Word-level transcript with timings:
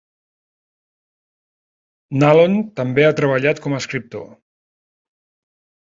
Nallon 2.23 2.57
també 2.81 3.05
ha 3.09 3.13
treballat 3.21 3.63
com 3.67 3.77
a 3.79 3.83
escriptor. 3.85 4.29